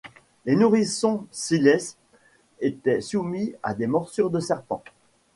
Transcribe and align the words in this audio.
Les 0.45 0.55
nourrissons 0.55 1.27
Psylles 1.29 1.77
étaient 2.59 3.01
soumis 3.01 3.53
à 3.61 3.75
des 3.75 3.85
morsures 3.85 4.31
de 4.31 4.39
serpent. 4.39 4.83